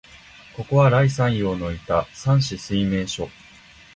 [0.57, 3.29] ここは、頼山陽のいた山紫水明処、